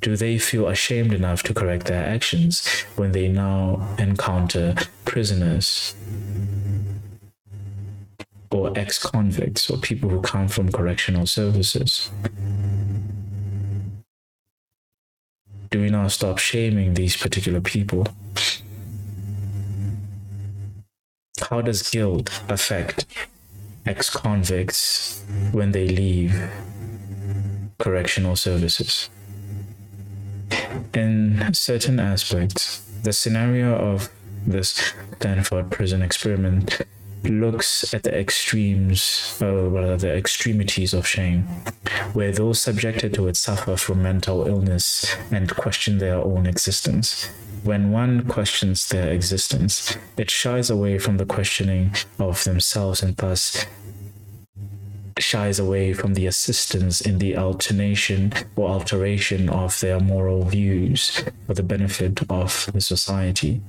Do 0.00 0.16
they 0.16 0.38
feel 0.38 0.68
ashamed 0.68 1.12
enough 1.12 1.42
to 1.44 1.54
correct 1.54 1.86
their 1.86 2.04
actions 2.04 2.66
when 2.96 3.12
they 3.12 3.28
now 3.28 3.86
encounter 3.98 4.74
prisoners 5.04 5.94
or 8.50 8.76
ex 8.76 8.98
convicts 8.98 9.70
or 9.70 9.78
people 9.78 10.08
who 10.10 10.20
come 10.22 10.48
from 10.48 10.70
correctional 10.70 11.26
services? 11.26 12.10
Do 15.70 15.80
we 15.80 15.90
now 15.90 16.08
stop 16.08 16.38
shaming 16.38 16.94
these 16.94 17.16
particular 17.16 17.60
people? 17.60 18.06
how 21.50 21.60
does 21.60 21.88
guilt 21.90 22.30
affect 22.48 23.06
ex 23.84 24.08
convicts 24.08 25.24
when 25.52 25.72
they 25.72 25.88
leave 25.88 26.32
correctional 27.78 28.36
services? 28.36 29.10
In 30.94 31.52
certain 31.52 31.98
aspects, 31.98 32.80
the 33.02 33.12
scenario 33.12 33.74
of 33.74 34.10
this 34.46 34.92
Stanford 35.16 35.70
prison 35.70 36.02
experiment 36.02 36.82
looks 37.24 37.92
at 37.92 38.02
the 38.02 38.18
extremes, 38.18 39.36
uh, 39.40 39.46
or 39.46 39.68
rather 39.68 39.96
the 39.96 40.14
extremities 40.16 40.94
of 40.94 41.06
shame, 41.06 41.42
where 42.12 42.32
those 42.32 42.60
subjected 42.60 43.14
to 43.14 43.28
it 43.28 43.36
suffer 43.36 43.76
from 43.76 44.02
mental 44.02 44.46
illness 44.46 45.14
and 45.30 45.54
question 45.54 45.98
their 45.98 46.16
own 46.16 46.46
existence 46.46 47.30
when 47.62 47.90
one 47.90 48.24
questions 48.26 48.88
their 48.88 49.12
existence, 49.12 49.96
it 50.16 50.30
shies 50.30 50.70
away 50.70 50.98
from 50.98 51.18
the 51.18 51.26
questioning 51.26 51.94
of 52.18 52.42
themselves 52.44 53.02
and 53.02 53.16
thus 53.16 53.66
shies 55.18 55.58
away 55.58 55.92
from 55.92 56.14
the 56.14 56.26
assistance 56.26 57.00
in 57.02 57.18
the 57.18 57.36
alternation 57.36 58.32
or 58.56 58.70
alteration 58.70 59.48
of 59.50 59.78
their 59.80 60.00
moral 60.00 60.44
views 60.44 61.22
for 61.46 61.54
the 61.54 61.62
benefit 61.62 62.20
of 62.30 62.70
the 62.72 62.80
society. 62.80 63.60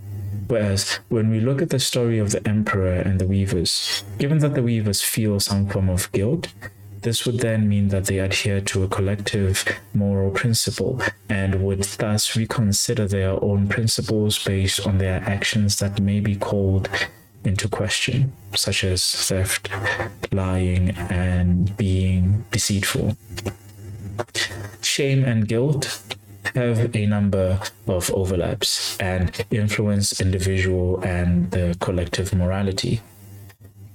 Whereas 0.48 1.00
when 1.10 1.30
we 1.30 1.40
look 1.40 1.62
at 1.62 1.70
the 1.70 1.80
story 1.80 2.20
of 2.20 2.32
the 2.32 2.46
emperor 2.48 2.94
and 2.94 3.20
the 3.20 3.28
weavers, 3.28 4.04
given 4.18 4.40
that 4.40 4.54
the 4.54 4.64
weavers 4.64 5.02
feel 5.02 5.40
some 5.40 5.68
form 5.68 5.90
of 5.90 6.12
guilt, 6.12 6.48
this 7.02 7.26
would 7.26 7.40
then 7.40 7.68
mean 7.68 7.88
that 7.88 8.06
they 8.06 8.20
adhere 8.20 8.62
to 8.62 8.84
a 8.84 8.88
collective 8.88 9.66
moral 9.94 10.30
principle 10.30 11.02
and 11.30 11.64
would 11.64 11.84
thus 11.84 12.36
reconsider 12.36 13.08
their 13.08 13.44
own 13.44 13.68
principles 13.68 14.44
based 14.44 14.86
on 14.86 15.00
their 15.00 15.24
actions 15.28 15.80
that 15.80 16.00
may 16.00 16.20
be 16.20 16.36
called 16.36 16.90
into 17.44 17.68
question, 17.68 18.32
such 18.56 18.84
as 18.84 19.04
theft, 19.04 19.70
lying, 20.32 20.92
and 21.10 21.76
being 21.76 22.46
deceitful. 22.52 23.18
Shame 24.82 25.24
and 25.24 25.48
guilt 25.48 26.16
have 26.56 26.96
a 26.96 27.06
number 27.06 27.60
of 27.88 28.12
overlaps 28.12 28.98
and 29.00 29.46
influence 29.52 30.20
individual 30.20 31.00
and 31.02 31.52
the 31.52 31.76
collective 31.80 32.34
morality 32.34 33.02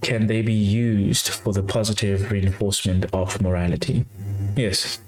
can 0.07 0.29
they 0.29 0.41
be 0.41 0.53
used 0.53 1.29
for 1.29 1.53
the 1.53 1.65
positive 1.65 2.31
reinforcement 2.31 3.07
of 3.13 3.41
morality? 3.43 4.05
Yes. 4.55 5.01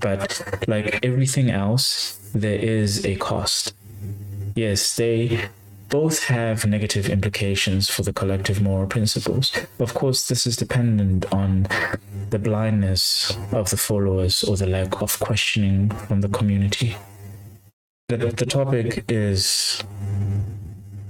But 0.00 0.40
like 0.66 1.04
everything 1.04 1.50
else, 1.50 2.18
there 2.34 2.58
is 2.58 3.04
a 3.04 3.16
cost. 3.16 3.74
Yes, 4.54 4.96
they 4.96 5.48
both 5.90 6.24
have 6.24 6.66
negative 6.66 7.10
implications 7.10 7.90
for 7.90 8.02
the 8.02 8.12
collective 8.12 8.60
moral 8.62 8.86
principles. 8.86 9.52
Of 9.78 9.92
course, 9.92 10.28
this 10.28 10.46
is 10.46 10.56
dependent 10.56 11.30
on 11.32 11.66
the 12.30 12.38
blindness 12.38 13.36
of 13.52 13.70
the 13.70 13.76
followers 13.76 14.42
or 14.44 14.56
the 14.56 14.66
lack 14.66 15.00
of 15.02 15.18
questioning 15.20 15.90
from 15.90 16.20
the 16.20 16.28
community. 16.28 16.96
The, 18.08 18.18
the 18.18 18.46
topic 18.46 19.04
is, 19.08 19.82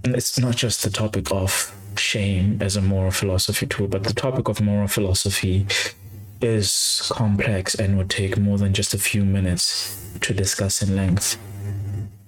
it's 0.04 0.38
not 0.38 0.56
just 0.56 0.82
the 0.82 0.90
topic 0.90 1.30
of 1.32 1.74
shame 1.98 2.58
as 2.60 2.76
a 2.76 2.82
moral 2.82 3.10
philosophy 3.10 3.66
tool, 3.66 3.88
but 3.88 4.04
the 4.04 4.14
topic 4.14 4.48
of 4.48 4.60
moral 4.60 4.88
philosophy 4.88 5.66
is 6.40 7.10
complex 7.12 7.74
and 7.74 7.96
would 7.96 8.10
take 8.10 8.38
more 8.38 8.58
than 8.58 8.74
just 8.74 8.94
a 8.94 8.98
few 8.98 9.24
minutes 9.24 10.18
to 10.20 10.34
discuss 10.34 10.82
in 10.82 10.96
length. 10.96 11.38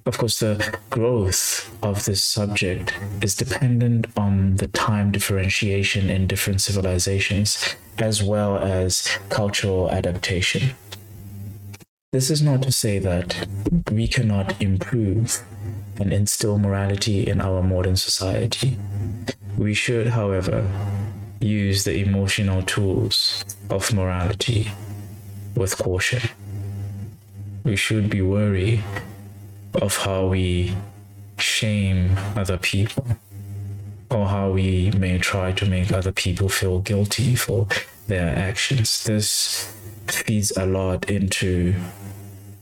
Of 0.06 0.16
course, 0.16 0.40
the 0.40 0.78
growth 0.88 1.70
of 1.82 2.06
this 2.06 2.24
subject 2.24 2.94
is 3.20 3.34
dependent 3.34 4.06
on 4.16 4.56
the 4.56 4.68
time 4.68 5.12
differentiation 5.12 6.08
in 6.08 6.26
different 6.26 6.62
civilizations, 6.62 7.76
as 8.00 8.22
well 8.22 8.58
as 8.58 9.18
cultural 9.28 9.90
adaptation. 9.90 10.74
This 12.12 12.30
is 12.30 12.40
not 12.40 12.62
to 12.62 12.72
say 12.72 12.98
that 12.98 13.46
we 13.90 14.08
cannot 14.08 14.60
improve 14.62 15.42
and 16.00 16.12
instill 16.12 16.58
morality 16.58 17.26
in 17.26 17.40
our 17.40 17.62
modern 17.62 17.96
society. 17.96 18.78
We 19.56 19.74
should, 19.74 20.08
however, 20.08 20.66
use 21.40 21.84
the 21.84 21.98
emotional 22.00 22.62
tools 22.62 23.44
of 23.68 23.92
morality 23.92 24.70
with 25.54 25.76
caution. 25.76 26.30
We 27.64 27.76
should 27.76 28.08
be 28.08 28.22
wary 28.22 28.82
of 29.74 29.96
how 29.98 30.26
we 30.28 30.74
shame 31.38 32.16
other 32.36 32.56
people 32.56 33.06
or 34.10 34.26
how 34.26 34.50
we 34.50 34.90
may 34.92 35.18
try 35.18 35.52
to 35.52 35.66
make 35.66 35.92
other 35.92 36.12
people 36.12 36.48
feel 36.48 36.80
guilty 36.80 37.34
for 37.34 37.66
their 38.06 38.34
actions. 38.36 39.04
This 39.04 39.74
feeds 40.06 40.56
a 40.56 40.66
lot 40.66 41.10
into 41.10 41.74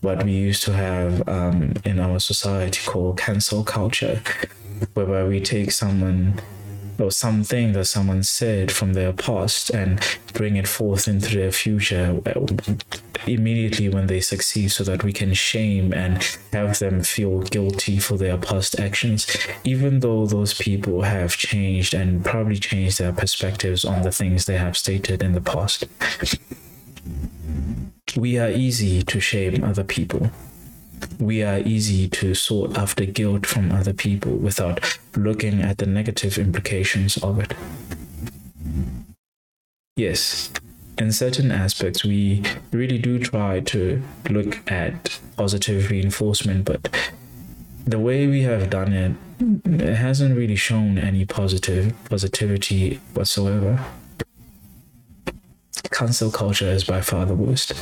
what 0.00 0.24
we 0.24 0.32
used 0.32 0.62
to 0.64 0.72
have 0.72 1.26
um, 1.28 1.74
in 1.84 1.98
our 2.00 2.18
society 2.18 2.80
called 2.84 3.18
cancel 3.18 3.64
culture, 3.64 4.20
whereby 4.94 5.24
we 5.24 5.40
take 5.40 5.70
someone 5.70 6.40
or 6.98 7.10
something 7.10 7.72
that 7.72 7.84
someone 7.84 8.22
said 8.22 8.72
from 8.72 8.94
their 8.94 9.12
past 9.12 9.70
and 9.70 10.00
bring 10.32 10.56
it 10.56 10.66
forth 10.66 11.06
into 11.08 11.34
their 11.36 11.52
future 11.52 12.14
immediately 13.26 13.88
when 13.88 14.06
they 14.06 14.20
succeed 14.20 14.68
so 14.68 14.84
that 14.84 15.04
we 15.04 15.12
can 15.12 15.32
shame 15.34 15.92
and 15.92 16.22
have 16.52 16.78
them 16.78 17.02
feel 17.02 17.40
guilty 17.40 17.98
for 17.98 18.16
their 18.16 18.36
past 18.36 18.78
actions 18.78 19.26
even 19.64 20.00
though 20.00 20.26
those 20.26 20.54
people 20.54 21.02
have 21.02 21.36
changed 21.36 21.94
and 21.94 22.24
probably 22.24 22.56
changed 22.56 22.98
their 22.98 23.12
perspectives 23.12 23.84
on 23.84 24.02
the 24.02 24.12
things 24.12 24.46
they 24.46 24.58
have 24.58 24.76
stated 24.76 25.22
in 25.22 25.32
the 25.32 25.40
past 25.40 25.84
we 28.16 28.38
are 28.38 28.50
easy 28.50 29.02
to 29.02 29.20
shame 29.20 29.62
other 29.64 29.84
people 29.84 30.30
we 31.18 31.42
are 31.42 31.58
easy 31.60 32.08
to 32.08 32.34
sort 32.34 32.76
after 32.76 33.04
guilt 33.04 33.46
from 33.46 33.72
other 33.72 33.92
people 33.92 34.32
without 34.32 34.98
looking 35.16 35.62
at 35.62 35.78
the 35.78 35.86
negative 35.86 36.38
implications 36.38 37.16
of 37.18 37.38
it. 37.38 37.54
Yes, 39.96 40.50
in 40.98 41.12
certain 41.12 41.50
aspects, 41.50 42.04
we 42.04 42.42
really 42.72 42.98
do 42.98 43.18
try 43.18 43.60
to 43.60 44.02
look 44.30 44.70
at 44.70 45.18
positive 45.36 45.90
reinforcement, 45.90 46.64
but 46.64 46.88
the 47.86 47.98
way 47.98 48.26
we 48.26 48.42
have 48.42 48.70
done 48.70 48.92
it, 48.92 49.12
it 49.64 49.94
hasn't 49.94 50.36
really 50.36 50.56
shown 50.56 50.98
any 50.98 51.24
positive 51.24 51.94
positivity 52.08 53.00
whatsoever. 53.14 53.84
Cancel 55.90 56.30
culture 56.30 56.66
is 56.66 56.84
by 56.84 57.00
far 57.00 57.26
the 57.26 57.34
worst. 57.34 57.74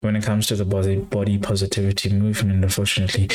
when 0.00 0.14
it 0.14 0.22
comes 0.22 0.46
to 0.46 0.54
the 0.54 0.64
body 0.64 0.96
body 0.96 1.36
positivity 1.38 2.08
movement, 2.08 2.62
unfortunately, 2.62 3.28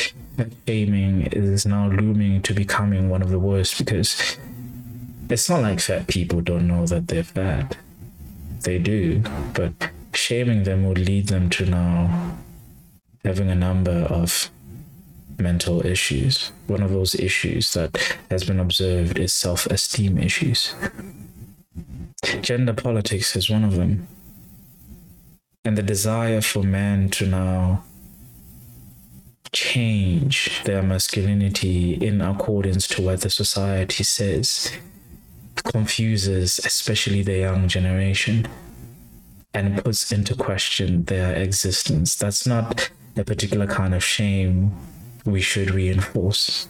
shaming 0.66 1.22
is 1.26 1.66
now 1.66 1.88
looming 1.88 2.40
to 2.42 2.54
becoming 2.54 3.10
one 3.10 3.22
of 3.22 3.30
the 3.30 3.38
worst 3.38 3.78
because 3.78 4.38
it's 5.28 5.48
not 5.48 5.62
like 5.62 5.80
fat 5.80 6.06
people 6.06 6.40
don't 6.40 6.66
know 6.66 6.86
that 6.86 7.08
they're 7.08 7.24
fat. 7.24 7.76
They 8.62 8.78
do, 8.78 9.22
but 9.54 9.72
shaming 10.14 10.64
them 10.64 10.86
would 10.86 10.98
lead 10.98 11.28
them 11.28 11.50
to 11.50 11.66
now 11.66 12.36
having 13.24 13.50
a 13.50 13.54
number 13.54 14.06
of 14.10 14.50
mental 15.38 15.84
issues. 15.84 16.52
One 16.66 16.82
of 16.82 16.90
those 16.90 17.14
issues 17.14 17.72
that 17.74 17.96
has 18.30 18.44
been 18.44 18.60
observed 18.60 19.18
is 19.18 19.32
self 19.32 19.66
esteem 19.66 20.18
issues. 20.18 20.74
Gender 22.40 22.72
politics 22.72 23.36
is 23.36 23.50
one 23.50 23.64
of 23.64 23.76
them 23.76 24.06
and 25.64 25.78
the 25.78 25.82
desire 25.82 26.40
for 26.40 26.62
men 26.62 27.08
to 27.08 27.26
now 27.26 27.82
change 29.52 30.62
their 30.64 30.82
masculinity 30.82 31.94
in 31.94 32.20
accordance 32.20 32.86
to 32.88 33.00
what 33.00 33.20
the 33.22 33.30
society 33.30 34.04
says 34.04 34.72
confuses 35.62 36.58
especially 36.64 37.22
the 37.22 37.38
young 37.38 37.68
generation 37.68 38.46
and 39.52 39.82
puts 39.84 40.10
into 40.12 40.34
question 40.34 41.04
their 41.04 41.34
existence 41.34 42.16
that's 42.16 42.46
not 42.46 42.90
a 43.16 43.24
particular 43.24 43.66
kind 43.66 43.94
of 43.94 44.02
shame 44.02 44.72
we 45.24 45.40
should 45.40 45.70
reinforce 45.70 46.68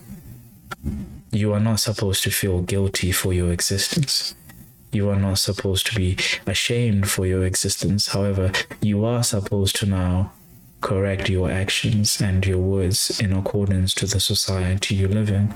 you 1.33 1.53
are 1.53 1.61
not 1.61 1.81
supposed 1.81 2.23
to 2.23 2.31
feel 2.31 2.61
guilty 2.61 3.11
for 3.11 3.33
your 3.33 3.53
existence 3.53 4.35
you 4.95 5.11
are 5.11 5.19
not 5.19 5.39
supposed 5.39 5.87
to 5.89 5.95
be 5.97 6.17
ashamed 6.47 7.11
for 7.11 7.27
your 7.27 7.45
existence. 7.45 8.09
However, 8.09 8.53
you 8.81 9.05
are 9.05 9.25
supposed 9.25 9.77
to 9.77 9.87
now 9.87 10.33
correct 10.81 11.29
your 11.29 11.51
actions 11.51 12.21
and 12.21 12.47
your 12.47 12.59
words 12.59 13.21
in 13.21 13.33
accordance 13.33 13.93
to 13.95 14.07
the 14.07 14.21
society 14.21 14.95
you 14.95 15.09
live 15.09 15.31
in. 15.31 15.53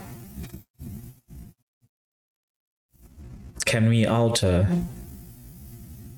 Can 3.69 3.91
we 3.91 4.07
alter 4.07 4.67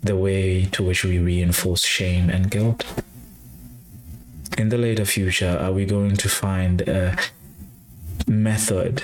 the 0.02 0.14
way 0.14 0.66
to 0.66 0.84
which 0.84 1.02
we 1.04 1.18
reinforce 1.18 1.84
shame 1.84 2.30
and 2.30 2.48
guilt? 2.48 2.84
In 4.56 4.68
the 4.68 4.78
later 4.78 5.04
future, 5.04 5.58
are 5.60 5.72
we 5.72 5.84
going 5.84 6.16
to 6.16 6.28
find 6.28 6.82
a 6.82 7.18
method 8.28 9.02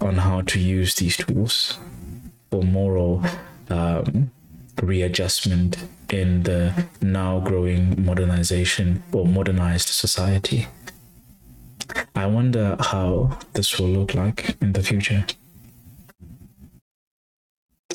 on 0.00 0.16
how 0.16 0.40
to 0.40 0.58
use 0.58 0.96
these 0.96 1.16
tools 1.16 1.78
for 2.50 2.64
moral 2.64 3.22
um, 3.70 4.32
readjustment 4.82 5.76
in 6.10 6.42
the 6.42 6.86
now 7.00 7.38
growing 7.38 8.04
modernization 8.04 9.04
or 9.12 9.26
modernized 9.26 9.90
society. 9.90 10.66
I 12.16 12.26
wonder 12.26 12.76
how 12.80 13.38
this 13.52 13.78
will 13.78 13.90
look 13.90 14.12
like 14.14 14.56
in 14.60 14.72
the 14.72 14.82
future. 14.82 15.24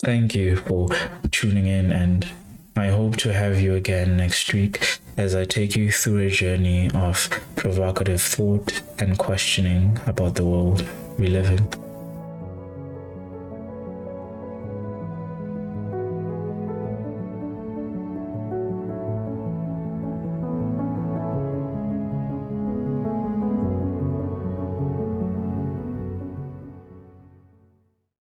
Thank 0.04 0.34
you 0.34 0.56
for 0.56 0.88
tuning 1.30 1.68
in, 1.68 1.92
and 1.92 2.28
I 2.76 2.88
hope 2.88 3.18
to 3.18 3.32
have 3.32 3.62
you 3.62 3.76
again 3.76 4.18
next 4.18 4.52
week 4.52 4.98
as 5.16 5.36
I 5.36 5.46
take 5.46 5.76
you 5.76 5.92
through 5.92 6.26
a 6.26 6.30
journey 6.32 6.90
of 6.96 7.30
provocative 7.56 8.20
thought 8.20 8.82
and 8.98 9.16
questioning 9.20 10.00
about 10.08 10.34
the 10.34 10.44
world 10.44 10.84
we 11.20 11.28
live 11.28 11.52
in. 11.52 11.91